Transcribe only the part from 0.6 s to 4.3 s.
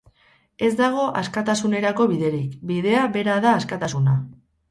Ez dago askatasunerako biderik, bidea bera da askatasuna.